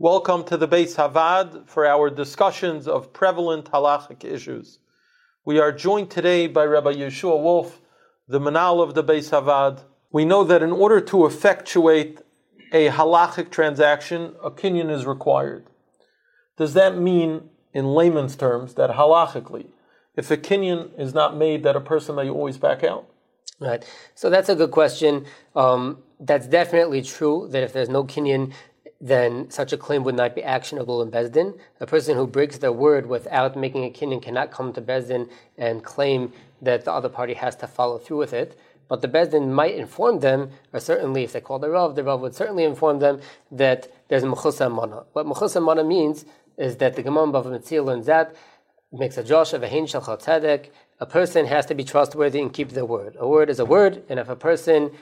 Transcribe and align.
Welcome 0.00 0.42
to 0.46 0.56
the 0.56 0.66
Beis 0.66 0.96
HaVaad 0.96 1.68
for 1.68 1.86
our 1.86 2.10
discussions 2.10 2.88
of 2.88 3.12
prevalent 3.12 3.70
halachic 3.70 4.24
issues. 4.24 4.80
We 5.44 5.60
are 5.60 5.70
joined 5.70 6.10
today 6.10 6.48
by 6.48 6.64
Rabbi 6.64 6.94
Yeshua 6.94 7.40
Wolf, 7.40 7.80
the 8.26 8.40
Menahel 8.40 8.82
of 8.82 8.94
the 8.94 9.04
Beis 9.04 9.30
HaVaad. 9.30 9.84
We 10.10 10.24
know 10.24 10.42
that 10.42 10.64
in 10.64 10.72
order 10.72 11.00
to 11.00 11.26
effectuate 11.26 12.18
a 12.72 12.88
halachic 12.88 13.52
transaction, 13.52 14.34
a 14.42 14.50
kinyan 14.50 14.90
is 14.90 15.06
required. 15.06 15.64
Does 16.56 16.74
that 16.74 16.98
mean, 16.98 17.50
in 17.72 17.84
layman's 17.84 18.34
terms, 18.34 18.74
that 18.74 18.90
halachically, 18.90 19.66
if 20.16 20.28
a 20.28 20.36
kinyan 20.36 20.90
is 20.98 21.14
not 21.14 21.36
made, 21.36 21.62
that 21.62 21.76
a 21.76 21.80
person 21.80 22.16
may 22.16 22.28
always 22.28 22.58
back 22.58 22.82
out? 22.82 23.06
Right. 23.60 23.88
So 24.16 24.28
that's 24.28 24.48
a 24.48 24.56
good 24.56 24.72
question. 24.72 25.26
Um, 25.54 25.98
that's 26.18 26.48
definitely 26.48 27.02
true 27.02 27.46
that 27.52 27.62
if 27.62 27.72
there's 27.72 27.88
no 27.88 28.02
kinyan, 28.02 28.52
then 29.04 29.50
such 29.50 29.70
a 29.70 29.76
claim 29.76 30.02
would 30.02 30.14
not 30.14 30.34
be 30.34 30.42
actionable 30.42 31.02
in 31.02 31.10
Beis 31.10 31.30
Din. 31.30 31.52
A 31.78 31.86
person 31.86 32.16
who 32.16 32.26
breaks 32.26 32.56
their 32.56 32.72
word 32.72 33.04
without 33.04 33.54
making 33.54 33.84
a 33.84 33.90
kinyan 33.90 34.22
cannot 34.22 34.50
come 34.50 34.72
to 34.72 34.80
Beis 34.80 35.08
Din 35.08 35.28
and 35.58 35.84
claim 35.84 36.32
that 36.62 36.86
the 36.86 36.92
other 36.92 37.10
party 37.10 37.34
has 37.34 37.54
to 37.56 37.66
follow 37.66 37.98
through 37.98 38.16
with 38.16 38.32
it. 38.32 38.58
But 38.88 39.02
the 39.02 39.08
Beis 39.08 39.30
Din 39.30 39.52
might 39.52 39.74
inform 39.74 40.20
them, 40.20 40.52
or 40.72 40.80
certainly 40.80 41.22
if 41.22 41.34
they 41.34 41.42
call 41.42 41.58
the 41.58 41.68
Rav, 41.68 41.94
the 41.94 42.02
Rav 42.02 42.22
would 42.22 42.34
certainly 42.34 42.64
inform 42.64 42.98
them 43.00 43.20
that 43.52 43.92
there's 44.08 44.22
Mechusar 44.22 44.66
Amana. 44.66 45.04
What 45.12 45.26
Mechusar 45.26 45.58
Amana 45.58 45.84
means 45.84 46.24
is 46.56 46.78
that 46.78 46.96
the 46.96 47.02
Gemara 47.02 47.26
Bava 47.26 47.46
Metzia 47.46 47.84
learns 47.84 48.06
that 48.06 48.34
makes 48.90 49.18
a 49.18 49.24
josh 49.24 49.52
of 49.52 49.62
a 49.62 49.68
hein 49.68 49.86
shal. 49.86 50.18
A 51.00 51.06
person 51.06 51.44
has 51.44 51.66
to 51.66 51.74
be 51.74 51.84
trustworthy 51.84 52.40
and 52.40 52.54
keep 52.54 52.70
their 52.70 52.86
word. 52.86 53.16
A 53.18 53.28
word 53.28 53.50
is 53.50 53.58
a 53.58 53.66
word, 53.66 54.02
and 54.08 54.18
if 54.18 54.30
a 54.30 54.36
person 54.36 54.92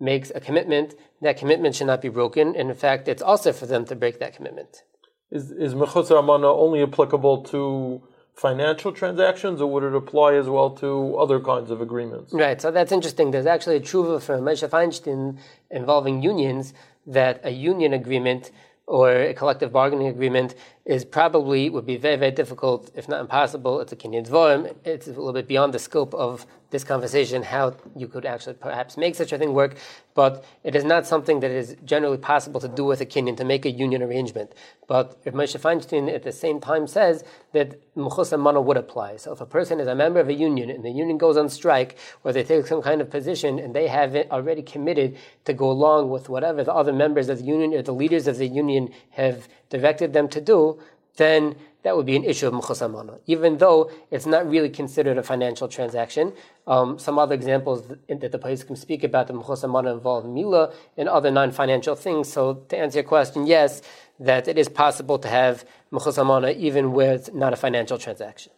makes 0.00 0.32
a 0.34 0.40
commitment, 0.40 0.94
that 1.20 1.36
commitment 1.36 1.74
should 1.74 1.86
not 1.86 2.00
be 2.00 2.08
broken. 2.08 2.56
And 2.56 2.70
in 2.70 2.76
fact, 2.76 3.06
it's 3.06 3.22
also 3.22 3.52
for 3.52 3.66
them 3.66 3.84
to 3.86 3.94
break 3.94 4.18
that 4.18 4.34
commitment. 4.34 4.82
Is, 5.30 5.50
is 5.52 5.74
Mechusar 5.74 6.18
Amana 6.18 6.48
only 6.48 6.82
applicable 6.82 7.44
to 7.44 8.02
financial 8.34 8.92
transactions, 8.92 9.60
or 9.60 9.70
would 9.70 9.84
it 9.84 9.94
apply 9.94 10.34
as 10.34 10.48
well 10.48 10.70
to 10.70 11.16
other 11.16 11.38
kinds 11.40 11.70
of 11.70 11.80
agreements? 11.80 12.32
Right, 12.32 12.60
so 12.60 12.70
that's 12.70 12.90
interesting. 12.90 13.30
There's 13.30 13.46
actually 13.46 13.76
a 13.76 13.80
tshuva 13.80 14.22
from 14.22 14.40
Moshe 14.40 14.66
Feinstein 14.68 15.38
involving 15.70 16.22
unions 16.22 16.72
that 17.06 17.40
a 17.44 17.50
union 17.50 17.92
agreement 17.92 18.50
or 18.90 19.12
a 19.12 19.32
collective 19.34 19.70
bargaining 19.72 20.08
agreement 20.08 20.56
is 20.84 21.04
probably 21.04 21.70
would 21.70 21.86
be 21.86 21.96
very 21.96 22.16
very 22.16 22.32
difficult, 22.32 22.90
if 22.96 23.08
not 23.08 23.20
impossible. 23.20 23.80
It's 23.80 23.92
a 23.92 23.96
kinyan 23.96 24.26
dvorim. 24.28 24.74
It's 24.84 25.06
a 25.06 25.10
little 25.10 25.32
bit 25.32 25.46
beyond 25.46 25.72
the 25.72 25.78
scope 25.78 26.12
of 26.12 26.44
this 26.70 26.82
conversation 26.82 27.44
how 27.44 27.76
you 27.94 28.08
could 28.08 28.26
actually 28.26 28.54
perhaps 28.54 28.96
make 28.96 29.14
such 29.14 29.32
a 29.32 29.38
thing 29.38 29.52
work, 29.54 29.76
but 30.14 30.44
it 30.64 30.74
is 30.74 30.84
not 30.84 31.06
something 31.06 31.40
that 31.40 31.50
is 31.50 31.76
generally 31.84 32.18
possible 32.18 32.60
to 32.60 32.68
do 32.68 32.84
with 32.84 33.00
a 33.00 33.06
kinyan 33.06 33.36
to 33.36 33.44
make 33.44 33.64
a 33.64 33.70
union 33.70 34.02
arrangement. 34.02 34.52
But 34.86 35.20
if 35.24 35.34
Moshe 35.34 35.58
Feinstein 35.60 36.12
at 36.12 36.22
the 36.22 36.32
same 36.32 36.60
time 36.60 36.86
says 36.86 37.24
that 37.52 37.80
Mechusar 37.94 38.34
Amana 38.34 38.60
would 38.60 38.76
apply. 38.76 39.16
So 39.16 39.32
if 39.32 39.40
a 39.40 39.46
person 39.46 39.80
is 39.80 39.86
a 39.86 39.94
member 39.94 40.20
of 40.20 40.28
a 40.28 40.34
union 40.34 40.70
and 40.70 40.84
the 40.84 40.90
union 40.90 41.18
goes 41.18 41.36
on 41.36 41.48
strike 41.48 41.96
or 42.24 42.32
they 42.32 42.42
take 42.42 42.66
some 42.66 42.82
kind 42.82 43.00
of 43.00 43.10
position 43.10 43.58
and 43.58 43.74
they 43.74 43.88
have 43.88 44.14
already 44.30 44.62
committed 44.62 45.16
to 45.44 45.52
go 45.52 45.70
along 45.70 46.10
with 46.10 46.28
whatever 46.28 46.64
the 46.64 46.74
other 46.74 46.92
members 46.92 47.28
of 47.28 47.38
the 47.38 47.44
union 47.44 47.72
or 47.74 47.82
the 47.82 47.94
leaders 47.94 48.26
of 48.26 48.38
the 48.38 48.48
union 48.48 48.92
have 49.10 49.48
directed 49.68 50.12
them 50.12 50.28
to 50.28 50.40
do, 50.40 50.80
then 51.16 51.56
that 51.82 51.96
would 51.96 52.06
be 52.06 52.16
an 52.16 52.24
issue 52.24 52.46
of 52.46 52.82
Amana, 52.82 53.18
even 53.26 53.56
though 53.58 53.90
it's 54.10 54.26
not 54.26 54.48
really 54.48 54.68
considered 54.68 55.16
a 55.16 55.22
financial 55.22 55.66
transaction. 55.66 56.32
Um, 56.66 56.98
some 56.98 57.18
other 57.18 57.34
examples 57.34 57.88
that 58.08 58.32
the 58.32 58.38
place 58.38 58.62
can 58.62 58.76
speak 58.76 59.02
about 59.02 59.28
the 59.28 59.34
Amana 59.34 59.92
involve 59.92 60.26
Mila 60.26 60.72
and 60.96 61.08
other 61.08 61.30
non-financial 61.30 61.94
things. 61.94 62.30
So 62.30 62.54
to 62.68 62.76
answer 62.76 62.98
your 62.98 63.08
question, 63.08 63.46
yes, 63.46 63.80
that 64.18 64.46
it 64.46 64.58
is 64.58 64.68
possible 64.68 65.18
to 65.18 65.28
have 65.28 65.64
Amana 65.92 66.50
even 66.50 66.92
where 66.92 67.14
it's 67.14 67.32
not 67.32 67.52
a 67.54 67.56
financial 67.56 67.96
transaction. 67.96 68.52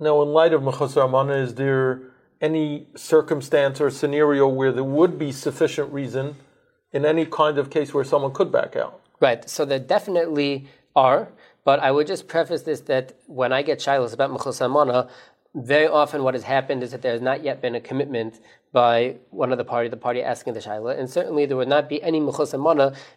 Now, 0.00 0.22
in 0.22 0.30
light 0.30 0.52
of 0.54 0.62
Amana, 0.96 1.34
is 1.34 1.54
there 1.54 2.02
any 2.40 2.88
circumstance 2.96 3.80
or 3.80 3.90
scenario 3.90 4.48
where 4.48 4.72
there 4.72 4.84
would 4.84 5.18
be 5.18 5.32
sufficient 5.32 5.92
reason 5.92 6.36
in 6.92 7.04
any 7.04 7.26
kind 7.26 7.58
of 7.58 7.70
case 7.70 7.92
where 7.92 8.04
someone 8.04 8.32
could 8.32 8.50
back 8.50 8.74
out? 8.74 9.00
Right. 9.20 9.48
So 9.48 9.64
there 9.64 9.78
definitely 9.78 10.66
are. 10.96 11.28
But 11.64 11.80
I 11.80 11.90
would 11.90 12.06
just 12.06 12.28
preface 12.28 12.62
this 12.62 12.80
that 12.82 13.14
when 13.26 13.52
I 13.52 13.62
get 13.62 13.78
shilas 13.78 14.12
about 14.12 14.30
Amana, 14.60 15.08
very 15.54 15.86
often 15.86 16.24
what 16.24 16.34
has 16.34 16.42
happened 16.42 16.82
is 16.82 16.90
that 16.90 17.02
there 17.02 17.12
has 17.12 17.22
not 17.22 17.44
yet 17.44 17.62
been 17.62 17.74
a 17.74 17.80
commitment 17.80 18.40
by 18.72 19.16
one 19.30 19.52
of 19.52 19.58
the 19.58 19.64
party, 19.64 19.88
the 19.88 19.96
party 19.96 20.20
asking 20.20 20.52
the 20.52 20.60
shaila, 20.60 20.98
and 20.98 21.08
certainly 21.08 21.46
there 21.46 21.56
would 21.56 21.68
not 21.68 21.88
be 21.88 22.02
any 22.02 22.20
mechus 22.20 22.52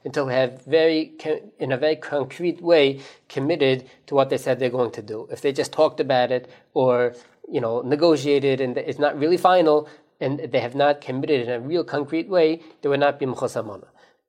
until 0.06 0.26
they 0.28 0.36
have 0.36 0.64
very, 0.66 1.14
in 1.58 1.72
a 1.72 1.78
very 1.78 1.96
concrete 1.96 2.62
way, 2.62 3.02
committed 3.28 3.90
to 4.06 4.14
what 4.14 4.30
they 4.30 4.38
said 4.38 4.60
they're 4.60 4.70
going 4.70 4.92
to 4.92 5.02
do. 5.02 5.28
If 5.32 5.42
they 5.42 5.52
just 5.52 5.72
talked 5.72 6.00
about 6.00 6.32
it 6.32 6.50
or 6.76 7.16
you 7.50 7.60
know 7.60 7.82
negotiated 7.82 8.62
and 8.62 8.78
it's 8.78 9.00
not 9.00 9.18
really 9.18 9.38
final, 9.38 9.90
and 10.20 10.40
they 10.40 10.60
have 10.60 10.76
not 10.76 11.02
committed 11.02 11.48
in 11.48 11.50
a 11.50 11.60
real 11.60 11.84
concrete 11.84 12.30
way, 12.30 12.62
there 12.82 12.92
would 12.92 13.00
not 13.00 13.20
be 13.20 13.26
mechus. 13.26 13.84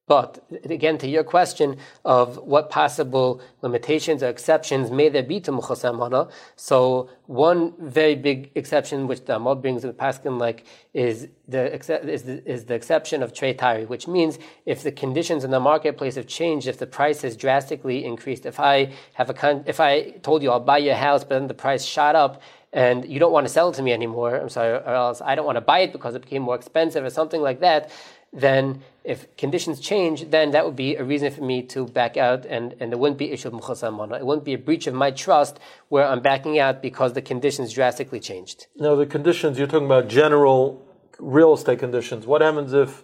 But 0.09 0.43
again, 0.65 0.97
to 0.99 1.07
your 1.07 1.23
question 1.23 1.77
of 2.05 2.39
what 2.39 2.71
possible 2.71 3.43
limitations 3.61 4.23
or 4.23 4.29
exceptions 4.31 4.91
may 4.91 5.11
there 5.11 5.23
be 5.23 5.39
to 5.41 5.53
Mechusar 5.53 5.91
Amana, 5.91 6.29
so 6.57 7.11
one 7.27 7.75
very 7.79 8.15
big 8.15 8.51
exception 8.55 9.07
which 9.07 9.27
the 9.27 9.39
Amod 9.39 9.61
brings 9.61 9.85
with 9.85 9.99
Paskin 9.99 10.41
like 10.41 10.65
is 10.95 11.29
the, 11.47 11.75
is 11.75 12.23
the, 12.23 12.51
is 12.51 12.65
the 12.65 12.75
exception 12.75 13.23
of 13.23 13.35
trade 13.35 13.59
tari, 13.59 13.85
which 13.85 14.09
means 14.09 14.39
if 14.65 14.83
the 14.83 14.91
conditions 14.91 15.45
in 15.45 15.51
the 15.51 15.61
marketplace 15.61 16.15
have 16.15 16.27
changed, 16.27 16.67
if 16.67 16.79
the 16.79 16.87
price 16.87 17.21
has 17.21 17.37
drastically 17.37 18.03
increased, 18.05 18.47
if 18.47 18.59
I 18.59 18.93
have 19.13 19.29
a 19.29 19.35
con- 19.35 19.65
if 19.67 19.79
I 19.79 20.13
told 20.23 20.43
you 20.43 20.51
I'll 20.51 20.59
buy 20.61 20.79
your 20.79 20.95
house, 20.95 21.23
but 21.23 21.39
then 21.39 21.49
the 21.49 21.55
price 21.55 21.85
shot 21.85 22.17
up 22.17 22.41
and 22.73 23.07
you 23.07 23.19
don't 23.19 23.33
want 23.33 23.47
to 23.47 23.53
sell 23.53 23.71
it 23.71 23.75
to 23.75 23.83
me 23.83 23.93
anymore, 23.93 24.37
I'm 24.37 24.49
sorry, 24.51 24.73
or 24.73 24.95
else 24.95 25.23
I 25.23 25.35
don't 25.35 25.47
want 25.47 25.57
to 25.57 25.63
buy 25.63 25.81
it 25.81 25.93
because 25.93 26.15
it 26.15 26.23
became 26.23 26.43
more 26.43 26.55
expensive 26.55 27.03
or 27.05 27.11
something 27.11 27.41
like 27.41 27.61
that, 27.61 27.91
then 28.33 28.83
if 29.05 29.35
conditions 29.37 29.81
change, 29.81 30.31
then 30.31 30.51
that 30.51 30.67
would 30.67 30.77
be 30.77 30.97
a 30.97 31.03
reason 31.03 31.33
for 31.33 31.43
me 31.43 31.63
to 31.63 31.87
back 31.87 32.17
out, 32.17 32.45
and, 32.45 32.75
and 32.79 32.93
there 32.93 32.99
wouldn't 32.99 33.19
be 33.19 33.31
issue 33.33 33.49
of 33.49 33.55
muchasamana. 33.55 34.19
It 34.19 34.27
wouldn't 34.27 34.45
be 34.45 34.55
a 34.55 34.59
breach 34.59 34.87
of 34.87 34.95
my 34.95 35.11
trust 35.11 35.59
where 35.89 36.07
I'm 36.07 36.21
backing 36.21 36.59
out 36.59 36.83
because 36.83 37.15
the 37.15 37.23
conditions 37.23 37.73
drastically 37.73 38.21
changed. 38.21 38.67
No, 38.77 38.97
the 38.97 39.07
conditions 39.07 39.59
you're 39.59 39.67
talking 39.67 39.87
about 39.87 40.09
general 40.09 40.85
real 41.19 41.55
estate 41.55 41.79
conditions. 41.79 42.27
What 42.27 42.43
happens 42.43 42.73
if 42.73 43.03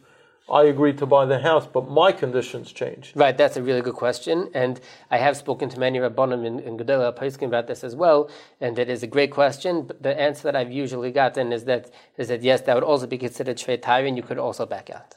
I 0.50 0.65
agreed 0.65 0.99
to 0.99 1.06
buy 1.06 1.25
the 1.25 1.38
house, 1.38 1.66
but 1.66 1.88
my 1.88 2.12
conditions 2.12 2.71
changed. 2.71 3.16
Right, 3.16 3.37
that's 3.37 3.56
a 3.56 3.62
really 3.62 3.81
good 3.81 3.94
question, 3.94 4.50
and 4.53 4.78
I 5.10 5.16
have 5.16 5.38
spoken 5.38 5.71
to 5.71 5.81
many 5.81 5.99
rabbanim 5.99 6.44
in, 6.44 6.59
in 6.60 6.77
gedolei 6.77 7.16
poskim 7.16 7.47
about 7.47 7.66
this 7.66 7.82
as 7.82 7.97
well, 7.97 8.31
and 8.60 8.78
it 8.78 8.91
is 8.91 9.03
a 9.03 9.06
great 9.06 9.31
question. 9.31 9.82
But 9.87 10.03
the 10.03 10.21
answer 10.21 10.43
that 10.43 10.55
I've 10.55 10.71
usually 10.71 11.12
gotten 11.12 11.50
is 11.50 11.65
that 11.65 11.91
is 12.19 12.28
that 12.28 12.43
yes, 12.43 12.60
that 12.62 12.75
would 12.75 12.84
also 12.84 13.06
be 13.06 13.16
considered 13.16 13.56
shvei 13.56 14.06
and 14.06 14.19
you 14.19 14.22
could 14.22 14.38
also 14.38 14.66
back 14.66 14.91
out. 14.91 15.15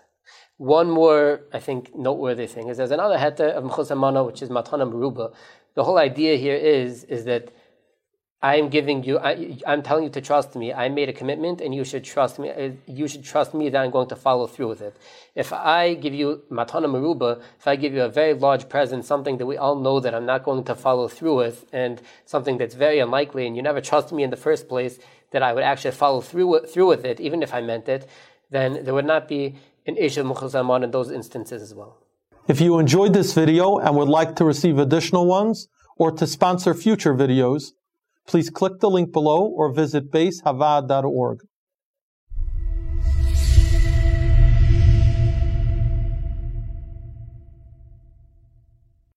One 0.57 0.89
more, 0.89 1.41
I 1.53 1.59
think, 1.59 1.95
noteworthy 1.95 2.47
thing 2.47 2.69
is 2.69 2.77
there's 2.77 2.91
another 2.91 3.17
heter 3.17 3.51
of 3.51 3.63
Mechus 3.65 4.25
which 4.25 4.41
is 4.41 4.49
Matana 4.49 4.91
Maruba. 4.91 5.33
The 5.75 5.83
whole 5.83 5.99
idea 5.99 6.37
here 6.37 6.55
is, 6.55 7.03
is 7.03 7.25
that 7.25 7.51
I'm 8.41 8.69
giving 8.69 9.03
you, 9.03 9.17
I, 9.17 9.57
am 9.65 9.81
telling 9.81 10.03
you 10.03 10.09
to 10.11 10.21
trust 10.21 10.55
me. 10.55 10.71
I 10.71 10.89
made 10.89 11.09
a 11.09 11.13
commitment 11.13 11.59
and 11.59 11.73
you 11.73 11.83
should 11.83 12.03
trust 12.03 12.37
me. 12.37 12.51
Uh, 12.51 12.71
you 12.85 13.07
should 13.07 13.23
trust 13.23 13.55
me 13.55 13.69
that 13.69 13.83
I'm 13.83 13.89
going 13.89 14.09
to 14.09 14.15
follow 14.15 14.45
through 14.45 14.67
with 14.67 14.81
it. 14.81 14.95
If 15.33 15.51
I 15.51 15.95
give 15.95 16.13
you 16.13 16.43
Matana 16.51 16.85
Maruba, 16.85 17.41
if 17.57 17.67
I 17.67 17.75
give 17.75 17.93
you 17.93 18.03
a 18.03 18.09
very 18.09 18.35
large 18.35 18.69
present, 18.69 19.05
something 19.05 19.37
that 19.39 19.47
we 19.47 19.57
all 19.57 19.75
know 19.75 19.99
that 19.99 20.13
I'm 20.13 20.27
not 20.27 20.43
going 20.43 20.63
to 20.65 20.75
follow 20.75 21.07
through 21.07 21.35
with, 21.35 21.65
and 21.73 21.99
something 22.25 22.59
that's 22.59 22.75
very 22.75 22.99
unlikely, 22.99 23.47
and 23.47 23.55
you 23.55 23.63
never 23.63 23.81
trust 23.81 24.11
me 24.11 24.21
in 24.21 24.29
the 24.29 24.37
first 24.37 24.69
place 24.69 24.99
that 25.31 25.41
I 25.41 25.51
would 25.51 25.63
actually 25.63 25.91
follow 25.91 26.21
through 26.21 26.47
with, 26.47 26.71
through 26.71 26.87
with 26.87 27.05
it, 27.05 27.19
even 27.19 27.41
if 27.41 27.55
I 27.55 27.61
meant 27.61 27.89
it, 27.89 28.07
then 28.51 28.83
there 28.83 28.93
would 28.93 29.05
not 29.05 29.27
be 29.27 29.55
in 29.87 29.97
of 29.97 30.25
Mukhzaman 30.25 30.83
in 30.83 30.91
those 30.91 31.09
instances 31.09 31.61
as 31.61 31.73
well. 31.73 31.97
If 32.47 32.61
you 32.61 32.77
enjoyed 32.77 33.13
this 33.13 33.33
video 33.33 33.77
and 33.77 33.95
would 33.95 34.09
like 34.09 34.35
to 34.35 34.45
receive 34.45 34.77
additional 34.77 35.25
ones 35.25 35.69
or 35.97 36.11
to 36.11 36.27
sponsor 36.27 36.73
future 36.73 37.15
videos, 37.15 37.71
please 38.27 38.49
click 38.49 38.79
the 38.79 38.89
link 38.89 39.11
below 39.11 39.45
or 39.45 39.73
visit 39.73 40.11
beishavaad.org. 40.11 41.39